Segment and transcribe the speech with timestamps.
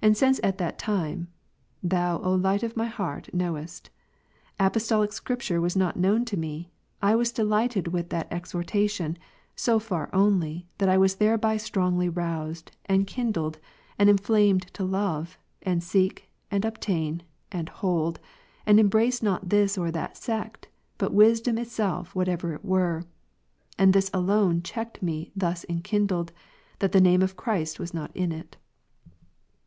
[0.00, 1.26] And since at that time
[1.82, 3.90] (Thou, O light of my heart, knowest)
[4.60, 6.70] Apostolic Scripture was not known to me,
[7.02, 9.18] I was delighted with that exhortation,
[9.56, 13.58] so far only, that I was thereby strongly roused, and kindled,
[13.98, 18.20] and inflamed to love, and seek, and obtain, and hold,
[18.64, 23.02] and embrace not this or that sect, but wisdom itself whatever it were;
[23.76, 26.30] and this alone checked me thus enkindled,
[26.78, 28.56] that the name of Christ was not in it.